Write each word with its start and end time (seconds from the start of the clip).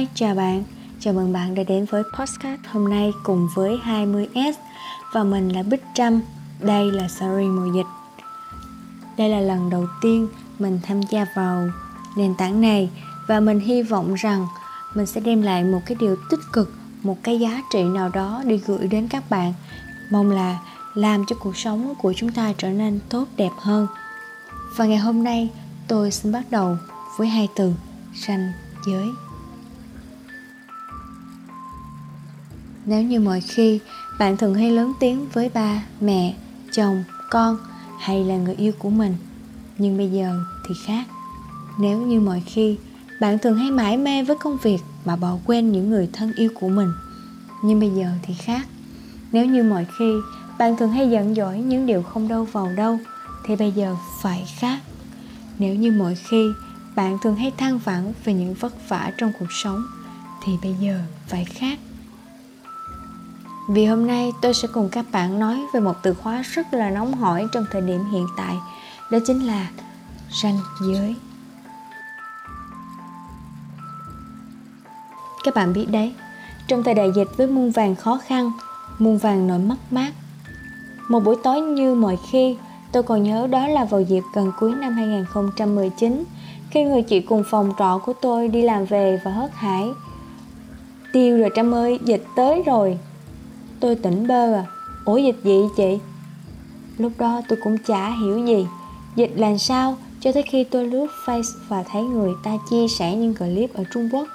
Hi, 0.00 0.06
chào 0.14 0.34
bạn. 0.34 0.64
Chào 1.00 1.14
mừng 1.14 1.32
bạn 1.32 1.54
đã 1.54 1.62
đến 1.62 1.84
với 1.90 2.02
podcast 2.18 2.60
hôm 2.70 2.90
nay 2.90 3.12
cùng 3.22 3.48
với 3.54 3.80
20S 3.84 4.52
và 5.12 5.24
mình 5.24 5.48
là 5.48 5.62
Bích 5.62 5.82
Trâm. 5.94 6.20
Đây 6.60 6.92
là 6.92 7.08
Sorry 7.08 7.44
mùa 7.44 7.72
dịch. 7.74 7.86
Đây 9.16 9.28
là 9.28 9.40
lần 9.40 9.70
đầu 9.70 9.86
tiên 10.02 10.28
mình 10.58 10.80
tham 10.82 11.00
gia 11.10 11.26
vào 11.36 11.68
nền 12.16 12.34
tảng 12.34 12.60
này 12.60 12.90
và 13.28 13.40
mình 13.40 13.60
hy 13.60 13.82
vọng 13.82 14.14
rằng 14.14 14.46
mình 14.94 15.06
sẽ 15.06 15.20
đem 15.20 15.42
lại 15.42 15.64
một 15.64 15.80
cái 15.86 15.96
điều 16.00 16.16
tích 16.30 16.40
cực, 16.52 16.72
một 17.02 17.16
cái 17.22 17.40
giá 17.40 17.62
trị 17.72 17.82
nào 17.82 18.08
đó 18.08 18.42
để 18.46 18.56
gửi 18.56 18.88
đến 18.88 19.08
các 19.08 19.30
bạn. 19.30 19.54
Mong 20.10 20.30
là 20.30 20.58
làm 20.94 21.24
cho 21.26 21.36
cuộc 21.40 21.56
sống 21.56 21.94
của 21.98 22.12
chúng 22.16 22.32
ta 22.32 22.52
trở 22.58 22.68
nên 22.68 23.00
tốt 23.08 23.24
đẹp 23.36 23.52
hơn. 23.58 23.86
Và 24.76 24.86
ngày 24.86 24.98
hôm 24.98 25.24
nay 25.24 25.50
tôi 25.88 26.10
xin 26.10 26.32
bắt 26.32 26.44
đầu 26.50 26.76
với 27.18 27.28
hai 27.28 27.48
từ 27.56 27.72
ranh 28.26 28.52
giới. 28.86 29.10
Nếu 32.86 33.02
như 33.02 33.20
mọi 33.20 33.40
khi 33.40 33.80
bạn 34.18 34.36
thường 34.36 34.54
hay 34.54 34.70
lớn 34.70 34.92
tiếng 35.00 35.26
với 35.32 35.50
ba, 35.54 35.82
mẹ, 36.00 36.34
chồng, 36.72 37.04
con 37.30 37.58
hay 37.98 38.24
là 38.24 38.36
người 38.36 38.54
yêu 38.54 38.72
của 38.78 38.90
mình, 38.90 39.16
nhưng 39.78 39.98
bây 39.98 40.10
giờ 40.10 40.40
thì 40.68 40.74
khác. 40.86 41.04
Nếu 41.78 42.06
như 42.06 42.20
mọi 42.20 42.42
khi 42.46 42.78
bạn 43.20 43.38
thường 43.38 43.56
hay 43.56 43.70
mãi 43.70 43.96
mê 43.96 44.22
với 44.22 44.36
công 44.36 44.56
việc 44.62 44.78
mà 45.04 45.16
bỏ 45.16 45.36
quên 45.46 45.72
những 45.72 45.90
người 45.90 46.08
thân 46.12 46.32
yêu 46.36 46.50
của 46.60 46.68
mình, 46.68 46.92
nhưng 47.64 47.80
bây 47.80 47.90
giờ 47.90 48.06
thì 48.22 48.34
khác. 48.34 48.66
Nếu 49.32 49.46
như 49.46 49.62
mọi 49.62 49.86
khi 49.98 50.14
bạn 50.58 50.76
thường 50.76 50.90
hay 50.90 51.10
giận 51.10 51.34
dỗi 51.34 51.58
những 51.58 51.86
điều 51.86 52.02
không 52.02 52.28
đâu 52.28 52.44
vào 52.44 52.72
đâu, 52.76 52.98
thì 53.44 53.56
bây 53.56 53.72
giờ 53.72 53.96
phải 54.22 54.44
khác. 54.58 54.78
Nếu 55.58 55.74
như 55.74 55.92
mọi 55.92 56.14
khi 56.14 56.48
bạn 56.96 57.18
thường 57.22 57.36
hay 57.36 57.52
than 57.56 57.78
vãn 57.78 58.12
về 58.24 58.34
những 58.34 58.54
vất 58.54 58.88
vả 58.88 59.12
trong 59.18 59.32
cuộc 59.38 59.52
sống, 59.62 59.82
thì 60.44 60.52
bây 60.62 60.74
giờ 60.80 61.00
phải 61.28 61.44
khác 61.44 61.78
vì 63.72 63.86
hôm 63.86 64.06
nay 64.06 64.32
tôi 64.40 64.54
sẽ 64.54 64.68
cùng 64.72 64.88
các 64.88 65.04
bạn 65.12 65.38
nói 65.38 65.60
về 65.74 65.80
một 65.80 65.96
từ 66.02 66.14
khóa 66.14 66.42
rất 66.42 66.74
là 66.74 66.90
nóng 66.90 67.14
hổi 67.14 67.46
trong 67.52 67.64
thời 67.72 67.82
điểm 67.82 68.04
hiện 68.12 68.26
tại, 68.36 68.56
đó 69.10 69.18
chính 69.26 69.46
là 69.46 69.68
ranh 70.42 70.58
giới. 70.80 71.16
Các 75.44 75.54
bạn 75.54 75.72
biết 75.72 75.86
đấy, 75.90 76.14
trong 76.68 76.82
thời 76.82 76.94
đại 76.94 77.10
dịch 77.16 77.28
với 77.36 77.46
muôn 77.46 77.70
vàng 77.70 77.94
khó 77.94 78.18
khăn, 78.26 78.52
muôn 78.98 79.18
vàng 79.18 79.46
nỗi 79.46 79.58
mất 79.58 79.76
mát. 79.90 80.12
Một 81.08 81.20
buổi 81.20 81.36
tối 81.42 81.60
như 81.60 81.94
mọi 81.94 82.18
khi, 82.30 82.56
tôi 82.92 83.02
còn 83.02 83.22
nhớ 83.22 83.46
đó 83.46 83.68
là 83.68 83.84
vào 83.84 84.00
dịp 84.00 84.22
gần 84.34 84.52
cuối 84.60 84.74
năm 84.74 84.92
2019, 84.92 86.24
khi 86.70 86.84
người 86.84 87.02
chị 87.02 87.20
cùng 87.20 87.44
phòng 87.50 87.72
trọ 87.78 88.00
của 88.06 88.12
tôi 88.12 88.48
đi 88.48 88.62
làm 88.62 88.84
về 88.84 89.20
và 89.24 89.30
hớt 89.30 89.50
hải. 89.54 89.90
Tiêu 91.12 91.38
rồi 91.38 91.50
Trâm 91.56 91.74
ơi, 91.74 91.98
dịch 92.04 92.24
tới 92.36 92.62
rồi, 92.66 92.98
Tôi 93.80 93.96
tỉnh 93.96 94.26
bơ 94.26 94.52
à. 94.54 94.66
Ủa 95.04 95.16
dịch 95.16 95.36
gì 95.44 95.60
chị? 95.76 95.98
Lúc 96.98 97.12
đó 97.18 97.42
tôi 97.48 97.58
cũng 97.64 97.76
chả 97.86 98.10
hiểu 98.10 98.46
gì. 98.46 98.66
Dịch 99.16 99.32
là 99.36 99.58
sao? 99.58 99.96
Cho 100.20 100.32
tới 100.32 100.42
khi 100.42 100.64
tôi 100.64 100.86
lướt 100.86 101.06
Face 101.26 101.52
và 101.68 101.82
thấy 101.82 102.02
người 102.02 102.32
ta 102.42 102.50
chia 102.70 102.88
sẻ 102.88 103.16
những 103.16 103.34
clip 103.34 103.74
ở 103.74 103.84
Trung 103.92 104.08
Quốc, 104.12 104.28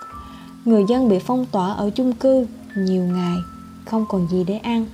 Người 0.65 0.83
dân 0.89 1.09
bị 1.09 1.19
phong 1.19 1.45
tỏa 1.45 1.73
ở 1.73 1.89
chung 1.89 2.13
cư 2.13 2.47
nhiều 2.75 3.03
ngày, 3.03 3.37
Không 3.85 4.05
còn 4.09 4.27
gì 4.27 4.43
để 4.43 4.57
ăn, 4.57 4.85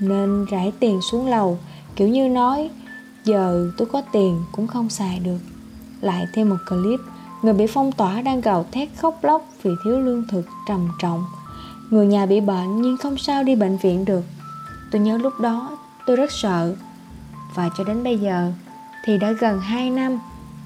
Nên 0.00 0.44
rải 0.44 0.72
tiền 0.80 1.00
xuống 1.02 1.26
lầu. 1.26 1.58
Kiểu 1.96 2.08
như 2.08 2.28
nói, 2.28 2.70
Giờ 3.24 3.70
tôi 3.76 3.88
có 3.92 4.02
tiền 4.12 4.42
cũng 4.52 4.66
không 4.66 4.90
xài 4.90 5.18
được. 5.18 5.38
Lại 6.00 6.26
thêm 6.34 6.48
một 6.48 6.56
clip, 6.68 7.00
Người 7.42 7.52
bị 7.52 7.66
phong 7.66 7.92
tỏa 7.92 8.22
đang 8.22 8.40
gào 8.40 8.66
thét 8.72 8.88
khóc 8.96 9.18
lóc 9.22 9.46
Vì 9.62 9.70
thiếu 9.84 10.00
lương 10.00 10.24
thực 10.30 10.46
trầm 10.68 10.88
trọng. 10.98 11.24
Người 11.92 12.06
nhà 12.06 12.26
bị 12.26 12.40
bệnh 12.40 12.82
nhưng 12.82 12.96
không 12.96 13.18
sao 13.18 13.44
đi 13.44 13.54
bệnh 13.54 13.76
viện 13.76 14.04
được 14.04 14.24
Tôi 14.90 15.00
nhớ 15.00 15.18
lúc 15.18 15.40
đó 15.40 15.78
tôi 16.06 16.16
rất 16.16 16.32
sợ 16.32 16.74
Và 17.54 17.70
cho 17.78 17.84
đến 17.84 18.04
bây 18.04 18.18
giờ 18.18 18.52
thì 19.04 19.18
đã 19.18 19.32
gần 19.32 19.60
2 19.60 19.90
năm 19.90 20.18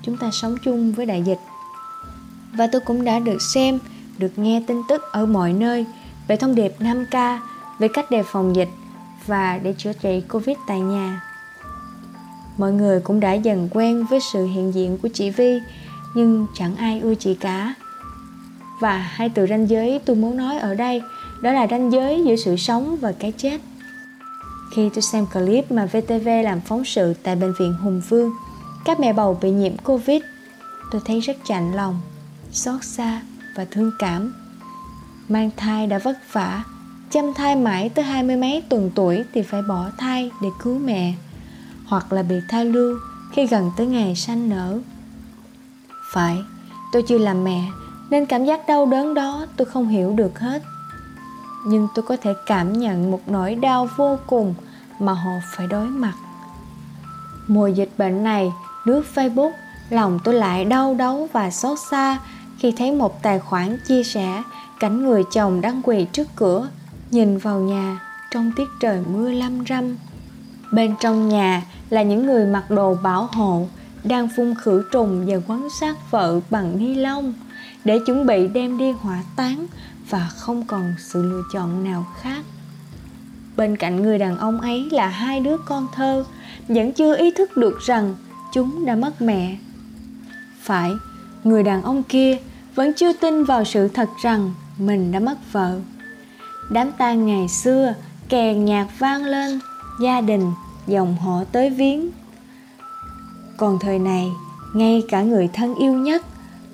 chúng 0.03 0.17
ta 0.17 0.31
sống 0.31 0.57
chung 0.65 0.93
với 0.93 1.07
đại 1.07 1.23
dịch 1.23 1.41
Và 2.57 2.67
tôi 2.73 2.81
cũng 2.81 3.05
đã 3.05 3.19
được 3.19 3.43
xem, 3.43 3.79
được 4.19 4.39
nghe 4.39 4.63
tin 4.67 4.83
tức 4.89 5.03
ở 5.13 5.27
mọi 5.27 5.53
nơi 5.53 5.87
về 6.29 6.37
thông 6.37 6.55
điệp 6.55 6.75
5K, 6.79 7.39
về 7.79 7.89
cách 7.89 8.11
đề 8.11 8.23
phòng 8.23 8.57
dịch 8.57 8.71
và 9.27 9.59
để 9.59 9.75
chữa 9.79 9.93
trị 9.93 10.23
Covid 10.29 10.57
tại 10.67 10.81
nhà. 10.81 11.23
Mọi 12.59 12.73
người 12.73 13.01
cũng 13.01 13.21
đã 13.21 13.33
dần 13.33 13.69
quen 13.73 14.07
với 14.11 14.21
sự 14.33 14.47
hiện 14.47 14.75
diện 14.75 14.99
của 15.03 15.09
chị 15.15 15.31
Vi, 15.31 15.59
nhưng 16.15 16.47
chẳng 16.55 16.77
ai 16.77 17.01
ưa 17.01 17.15
chị 17.15 17.35
cả. 17.35 17.75
Và 18.81 18.99
hai 18.99 19.29
từ 19.29 19.47
ranh 19.47 19.69
giới 19.69 20.01
tôi 20.05 20.17
muốn 20.17 20.37
nói 20.37 20.59
ở 20.59 20.75
đây, 20.75 21.03
đó 21.41 21.53
là 21.53 21.67
ranh 21.71 21.93
giới 21.93 22.25
giữa 22.25 22.37
sự 22.37 22.57
sống 22.57 22.97
và 22.97 23.13
cái 23.13 23.33
chết. 23.33 23.61
Khi 24.75 24.91
tôi 24.95 25.03
xem 25.03 25.27
clip 25.27 25.73
mà 25.73 25.87
VTV 25.87 26.29
làm 26.45 26.61
phóng 26.61 26.85
sự 26.85 27.15
tại 27.23 27.37
bệnh 27.37 27.53
viện 27.59 27.73
Hùng 27.73 28.03
Vương, 28.09 28.33
các 28.85 29.01
mẹ 29.01 29.13
bầu 29.13 29.39
bị 29.43 29.51
nhiễm 29.51 29.77
Covid, 29.77 30.23
tôi 30.93 31.01
thấy 31.05 31.21
rất 31.21 31.37
chạnh 31.47 31.75
lòng, 31.75 32.01
xót 32.53 32.85
xa 32.85 33.23
và 33.57 33.67
thương 33.71 33.91
cảm. 33.99 34.35
Mang 35.29 35.51
thai 35.57 35.87
đã 35.87 35.99
vất 35.99 36.19
vả, 36.33 36.65
chăm 37.11 37.35
thai 37.35 37.57
mãi 37.57 37.89
tới 37.89 38.05
hai 38.05 38.23
mươi 38.23 38.37
mấy 38.37 38.63
tuần 38.69 38.91
tuổi 38.95 39.25
thì 39.35 39.43
phải 39.43 39.63
bỏ 39.63 39.91
thai 39.99 40.31
để 40.43 40.49
cứu 40.63 40.79
mẹ, 40.79 41.15
hoặc 41.87 42.13
là 42.13 42.23
bị 42.23 42.37
thai 42.49 42.65
lưu 42.65 42.99
khi 43.33 43.47
gần 43.47 43.71
tới 43.77 43.87
ngày 43.87 44.17
sanh 44.17 44.49
nở. 44.49 44.79
Phải, 46.13 46.37
tôi 46.93 47.03
chưa 47.03 47.19
làm 47.19 47.45
mẹ 47.45 47.65
nên 48.11 48.27
cảm 48.27 48.45
giác 48.45 48.67
đau 48.69 48.87
đớn 48.87 49.15
đó 49.15 49.47
tôi 49.57 49.67
không 49.67 49.89
hiểu 49.89 50.13
được 50.13 50.39
hết. 50.39 50.63
Nhưng 51.67 51.89
tôi 51.95 52.05
có 52.09 52.17
thể 52.17 52.35
cảm 52.47 52.73
nhận 52.73 53.11
một 53.11 53.21
nỗi 53.27 53.55
đau 53.55 53.89
vô 53.97 54.19
cùng 54.27 54.55
mà 54.99 55.13
họ 55.13 55.33
phải 55.57 55.67
đối 55.67 55.87
mặt. 55.87 56.15
Mùa 57.47 57.67
dịch 57.67 57.91
bệnh 57.99 58.25
này 58.25 58.53
lướt 58.85 59.03
facebook 59.15 59.51
lòng 59.91 60.19
tôi 60.25 60.35
lại 60.35 60.65
đau 60.65 60.95
đớn 60.95 61.27
và 61.33 61.51
xót 61.51 61.79
xa 61.91 62.19
khi 62.59 62.73
thấy 62.77 62.93
một 62.93 63.23
tài 63.23 63.39
khoản 63.39 63.79
chia 63.89 64.03
sẻ 64.03 64.43
cảnh 64.81 65.05
người 65.05 65.25
chồng 65.33 65.61
đang 65.61 65.83
quỳ 65.85 66.07
trước 66.13 66.29
cửa, 66.37 66.69
nhìn 67.11 67.39
vào 67.39 67.61
nhà 67.61 68.01
trong 68.31 68.53
tiết 68.57 68.69
trời 68.81 69.03
mưa 69.13 69.31
lâm 69.31 69.67
râm. 69.67 69.97
Bên 70.73 70.95
trong 71.01 71.29
nhà 71.29 71.63
là 71.91 72.03
những 72.03 72.27
người 72.27 72.47
mặc 72.47 72.71
đồ 72.71 72.95
bảo 73.03 73.29
hộ 73.33 73.67
đang 74.05 74.29
phun 74.37 74.55
khử 74.63 74.85
trùng 74.93 75.25
và 75.27 75.37
quấn 75.47 75.69
sát 75.81 76.11
vợ 76.11 76.41
bằng 76.51 76.79
ni 76.79 76.95
lông 76.95 77.35
để 77.85 77.99
chuẩn 78.07 78.27
bị 78.27 78.49
đem 78.49 78.79
đi 78.79 78.93
hỏa 78.93 79.23
táng 79.37 79.67
và 80.11 80.31
không 80.37 80.67
còn 80.67 80.95
sự 80.99 81.23
lựa 81.23 81.43
chọn 81.53 81.85
nào 81.85 82.07
khác. 82.21 82.45
Bên 83.57 83.77
cạnh 83.77 84.03
người 84.03 84.19
đàn 84.19 84.39
ông 84.39 84.61
ấy 84.61 84.89
là 84.91 85.09
hai 85.09 85.41
đứa 85.41 85.57
con 85.57 85.87
thơ, 85.95 86.25
vẫn 86.69 86.93
chưa 86.93 87.17
ý 87.17 87.31
thức 87.31 87.57
được 87.57 87.79
rằng 87.81 88.15
chúng 88.53 88.85
đã 88.87 88.97
mất 88.97 89.23
mẹ. 89.23 89.57
Phải, 90.61 90.93
người 91.45 91.63
đàn 91.63 91.83
ông 91.83 92.03
kia 92.03 92.39
vẫn 92.75 92.93
chưa 92.97 93.13
tin 93.13 93.45
vào 93.45 93.65
sự 93.65 93.89
thật 93.89 94.09
rằng 94.23 94.55
mình 94.79 95.13
đã 95.13 95.21
mất 95.21 95.53
vợ. 95.53 95.79
Đám 96.71 96.93
tang 96.93 97.27
ngày 97.27 97.49
xưa 97.49 97.95
kèn 98.29 98.65
nhạc 98.65 98.87
vang 98.99 99.25
lên, 99.25 99.61
gia 100.01 100.21
đình 100.21 100.53
dòng 100.87 101.17
họ 101.17 101.45
tới 101.53 101.71
viếng. 101.71 102.11
Còn 103.57 103.79
thời 103.81 103.99
này, 103.99 104.33
ngay 104.75 105.03
cả 105.09 105.23
người 105.23 105.49
thân 105.53 105.75
yêu 105.75 105.93
nhất 105.93 106.23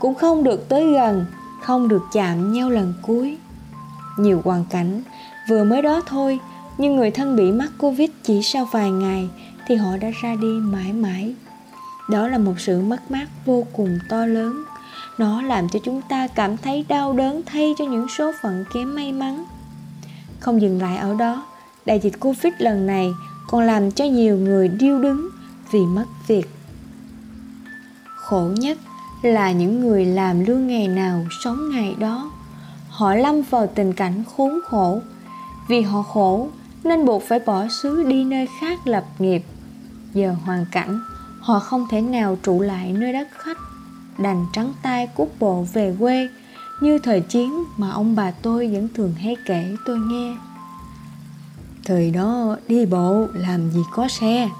cũng 0.02 0.14
không 0.14 0.44
được 0.44 0.68
tới 0.68 0.92
gần, 0.92 1.26
không 1.60 1.88
được 1.88 2.02
chạm 2.12 2.52
nhau 2.52 2.70
lần 2.70 2.94
cuối. 3.02 3.36
Nhiều 4.18 4.40
hoàn 4.44 4.64
cảnh 4.64 5.02
vừa 5.48 5.64
mới 5.64 5.82
đó 5.82 6.00
thôi, 6.06 6.38
nhưng 6.78 6.96
người 6.96 7.10
thân 7.10 7.36
bị 7.36 7.52
mắc 7.52 7.70
covid 7.78 8.10
chỉ 8.22 8.42
sau 8.42 8.68
vài 8.72 8.91
ngày 8.91 9.28
thì 9.66 9.74
họ 9.74 9.97
đã 9.97 10.10
ra 10.22 10.34
đi 10.34 10.48
mãi 10.48 10.92
mãi. 10.92 11.34
Đó 12.10 12.28
là 12.28 12.38
một 12.38 12.54
sự 12.59 12.80
mất 12.80 13.10
mát 13.10 13.27
vô 13.47 13.66
cùng 13.72 13.98
to 14.09 14.27
lớn. 14.27 14.65
Nó 15.18 15.42
làm 15.42 15.68
cho 15.68 15.78
chúng 15.84 16.03
ta 16.09 16.27
cảm 16.27 16.56
thấy 16.56 16.84
đau 16.88 17.12
đớn 17.12 17.42
thay 17.47 17.74
cho 17.78 17.84
những 17.84 18.09
số 18.09 18.32
phận 18.42 18.65
kém 18.74 18.94
may 18.94 19.12
mắn. 19.12 19.44
Không 20.41 20.62
dừng 20.62 20.82
lại 20.82 20.97
ở 20.97 21.15
đó, 21.15 21.47
đại 21.86 22.00
dịch 22.00 22.21
covid 22.21 22.53
lần 22.59 22.86
này 22.86 23.12
còn 23.50 23.62
làm 23.62 23.91
cho 23.91 24.04
nhiều 24.04 24.36
người 24.36 24.68
điêu 24.68 24.98
đứng 24.98 25.28
vì 25.72 25.80
mất 25.80 26.06
việc. 26.28 26.48
Khổ 28.16 28.48
nhất 28.56 28.78
là 29.22 29.53
những 29.53 29.80
người 29.80 30.04
làm 30.04 30.45
lương 30.45 30.66
ngày 30.66 30.89
nào 30.89 31.24
sống 31.45 31.71
ngày 31.71 31.95
đó. 31.98 32.30
Họ 32.89 33.15
lâm 33.15 33.42
vào 33.42 33.66
tình 33.66 33.92
cảnh 33.92 34.24
khốn 34.36 34.60
khổ. 34.69 35.01
Vì 35.69 35.80
họ 35.80 36.03
khổ, 36.03 36.48
nên 36.84 37.04
buộc 37.04 37.22
phải 37.22 37.39
bỏ 37.47 37.69
xứ 37.69 38.04
đi 38.09 38.24
nơi 38.24 38.48
khác 38.60 38.86
lập 38.86 39.04
nghiệp. 39.19 39.42
Giờ 40.15 40.34
hoàn 40.45 40.66
cảnh, 40.72 41.01
họ 41.41 41.59
không 41.59 41.86
thể 41.91 42.01
nào 42.01 42.39
trụ 42.42 42.60
lại 42.60 42.92
nơi 42.92 43.13
đất 43.13 43.28
khách. 43.33 43.59
Đành 44.19 44.47
trắng 44.53 44.72
tay 44.83 45.07
cút 45.07 45.28
bộ 45.39 45.66
về 45.72 45.97
quê, 45.98 46.28
như 46.80 46.98
thời 46.98 47.21
chiến 47.21 47.65
mà 47.77 47.91
ông 47.91 48.16
bà 48.16 48.30
tôi 48.30 48.68
vẫn 48.68 48.89
thường 48.95 49.15
hay 49.15 49.36
kể 49.47 49.77
tôi 49.86 49.98
nghe. 49.98 50.36
Thời 51.84 52.10
đó, 52.10 52.57
đi 52.68 52.86
bộ 52.86 53.27
làm 53.34 53.71
gì 53.71 53.80
có 53.92 54.09
xe. 54.09 54.51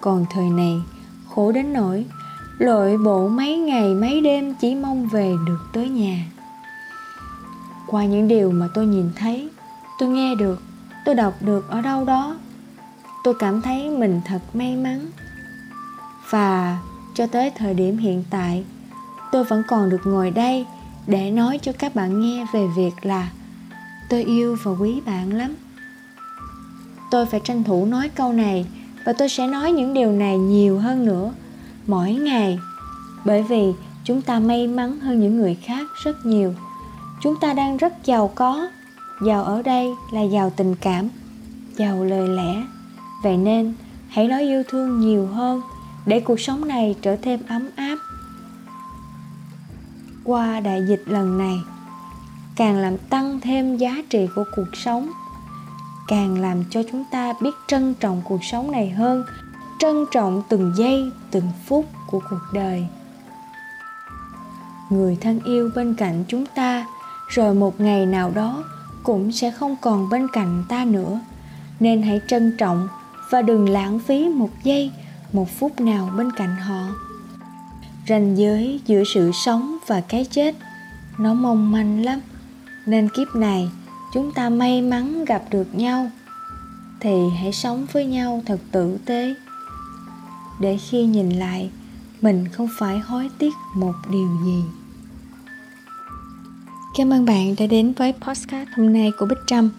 Còn 0.00 0.26
thời 0.30 0.50
này, 0.50 0.82
khổ 1.34 1.52
đến 1.52 1.72
nỗi 1.72 2.04
lội 2.58 2.98
bộ 2.98 3.28
mấy 3.28 3.56
ngày 3.56 3.94
mấy 3.94 4.20
đêm 4.20 4.54
chỉ 4.54 4.74
mong 4.74 5.06
về 5.06 5.34
được 5.46 5.58
tới 5.72 5.88
nhà. 5.88 6.24
Qua 7.86 8.04
những 8.04 8.28
điều 8.28 8.50
mà 8.50 8.68
tôi 8.74 8.86
nhìn 8.86 9.10
thấy, 9.16 9.48
tôi 9.98 10.08
nghe 10.08 10.34
được, 10.34 10.62
tôi 11.04 11.14
đọc 11.14 11.34
được 11.40 11.70
ở 11.70 11.80
đâu 11.80 12.04
đó, 12.04 12.36
tôi 13.24 13.34
cảm 13.38 13.62
thấy 13.62 13.90
mình 13.90 14.20
thật 14.24 14.40
may 14.54 14.76
mắn. 14.76 15.06
Và 16.30 16.78
cho 17.14 17.26
tới 17.26 17.50
thời 17.50 17.74
điểm 17.74 17.98
hiện 17.98 18.24
tại, 18.30 18.64
tôi 19.32 19.44
vẫn 19.44 19.62
còn 19.68 19.90
được 19.90 20.00
ngồi 20.04 20.30
đây 20.30 20.66
để 21.06 21.30
nói 21.30 21.58
cho 21.62 21.72
các 21.78 21.94
bạn 21.94 22.20
nghe 22.20 22.46
về 22.52 22.66
việc 22.76 22.92
là 23.02 23.28
tôi 24.08 24.24
yêu 24.24 24.56
và 24.62 24.70
quý 24.70 25.00
bạn 25.06 25.32
lắm. 25.32 25.54
Tôi 27.10 27.26
phải 27.26 27.40
tranh 27.44 27.64
thủ 27.64 27.86
nói 27.86 28.08
câu 28.08 28.32
này 28.32 28.66
và 29.04 29.12
tôi 29.12 29.28
sẽ 29.28 29.46
nói 29.46 29.72
những 29.72 29.94
điều 29.94 30.12
này 30.12 30.38
nhiều 30.38 30.78
hơn 30.78 31.06
nữa 31.06 31.32
mỗi 31.86 32.12
ngày. 32.12 32.58
Bởi 33.24 33.42
vì 33.42 33.72
chúng 34.04 34.22
ta 34.22 34.38
may 34.38 34.66
mắn 34.66 35.00
hơn 35.00 35.20
những 35.20 35.36
người 35.36 35.54
khác 35.54 35.86
rất 36.04 36.26
nhiều. 36.26 36.54
Chúng 37.22 37.40
ta 37.40 37.52
đang 37.52 37.76
rất 37.76 38.04
giàu 38.04 38.30
có. 38.34 38.68
Giàu 39.26 39.44
ở 39.44 39.62
đây 39.62 39.90
là 40.12 40.22
giàu 40.22 40.50
tình 40.56 40.74
cảm, 40.74 41.08
giàu 41.76 42.04
lời 42.04 42.28
lẽ. 42.28 42.62
Vậy 43.22 43.36
nên, 43.36 43.74
hãy 44.08 44.28
nói 44.28 44.42
yêu 44.42 44.62
thương 44.68 45.00
nhiều 45.00 45.26
hơn 45.26 45.62
để 46.06 46.20
cuộc 46.20 46.40
sống 46.40 46.68
này 46.68 46.96
trở 47.02 47.16
thêm 47.16 47.40
ấm 47.48 47.70
áp. 47.76 47.98
Qua 50.24 50.60
đại 50.60 50.80
dịch 50.88 51.02
lần 51.06 51.38
này, 51.38 51.56
càng 52.56 52.76
làm 52.76 52.98
tăng 52.98 53.40
thêm 53.40 53.76
giá 53.76 54.02
trị 54.10 54.26
của 54.34 54.44
cuộc 54.56 54.76
sống, 54.84 55.10
càng 56.08 56.40
làm 56.40 56.64
cho 56.70 56.82
chúng 56.92 57.04
ta 57.10 57.32
biết 57.40 57.54
trân 57.66 57.94
trọng 57.94 58.22
cuộc 58.24 58.44
sống 58.44 58.70
này 58.70 58.90
hơn 58.90 59.24
trân 59.84 60.06
trọng 60.10 60.42
từng 60.48 60.72
giây, 60.76 61.12
từng 61.30 61.48
phút 61.66 61.86
của 62.06 62.20
cuộc 62.30 62.40
đời. 62.52 62.86
Người 64.90 65.18
thân 65.20 65.40
yêu 65.44 65.70
bên 65.74 65.94
cạnh 65.94 66.24
chúng 66.28 66.46
ta, 66.46 66.86
rồi 67.28 67.54
một 67.54 67.80
ngày 67.80 68.06
nào 68.06 68.30
đó 68.34 68.64
cũng 69.02 69.32
sẽ 69.32 69.50
không 69.50 69.76
còn 69.80 70.08
bên 70.08 70.26
cạnh 70.32 70.64
ta 70.68 70.84
nữa. 70.84 71.20
Nên 71.80 72.02
hãy 72.02 72.20
trân 72.28 72.56
trọng 72.58 72.88
và 73.30 73.42
đừng 73.42 73.68
lãng 73.68 73.98
phí 73.98 74.28
một 74.28 74.50
giây, 74.62 74.92
một 75.32 75.48
phút 75.58 75.80
nào 75.80 76.10
bên 76.16 76.32
cạnh 76.32 76.56
họ. 76.56 76.86
Ranh 78.08 78.36
giới 78.36 78.80
giữa 78.86 79.02
sự 79.14 79.30
sống 79.32 79.76
và 79.86 80.00
cái 80.00 80.26
chết, 80.30 80.54
nó 81.18 81.34
mong 81.34 81.72
manh 81.72 82.04
lắm. 82.04 82.20
Nên 82.86 83.08
kiếp 83.08 83.34
này, 83.34 83.70
chúng 84.14 84.32
ta 84.32 84.48
may 84.48 84.82
mắn 84.82 85.24
gặp 85.24 85.42
được 85.50 85.74
nhau. 85.74 86.10
Thì 87.00 87.28
hãy 87.40 87.52
sống 87.52 87.86
với 87.92 88.06
nhau 88.06 88.42
thật 88.46 88.58
tử 88.72 88.98
tế 89.04 89.34
để 90.60 90.78
khi 90.90 91.04
nhìn 91.04 91.30
lại, 91.30 91.70
mình 92.20 92.48
không 92.52 92.68
phải 92.78 92.98
hối 92.98 93.30
tiếc 93.38 93.54
một 93.74 93.94
điều 94.10 94.28
gì 94.44 94.62
cảm 96.94 97.12
ơn 97.12 97.24
bạn 97.24 97.54
đã 97.58 97.66
đến 97.66 97.92
với 97.92 98.12
podcast 98.12 98.68
hôm 98.76 98.92
nay 98.92 99.12
của 99.18 99.26
bích 99.26 99.38
trâm 99.46 99.70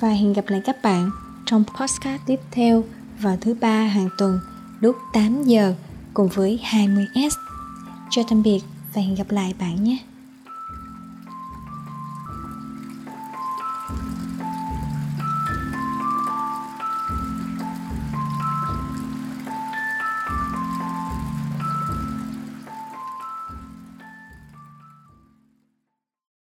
và 0.00 0.08
hẹn 0.08 0.32
gặp 0.32 0.44
lại 0.48 0.60
các 0.64 0.76
bạn 0.82 1.10
trong 1.46 1.64
podcast 1.80 2.22
tiếp 2.26 2.40
theo 2.50 2.84
vào 3.20 3.36
thứ 3.40 3.54
ba 3.60 3.84
hàng 3.84 4.08
tuần 4.18 4.40
lúc 4.80 4.96
8 5.12 5.42
giờ 5.42 5.74
cùng 6.14 6.28
với 6.28 6.60
20S. 6.70 7.30
Chào 8.10 8.24
tạm 8.30 8.42
biệt 8.42 8.60
và 8.94 9.02
hẹn 9.02 9.14
gặp 9.14 9.30
lại 9.30 9.54
bạn 9.58 9.84
nhé. 9.84 9.98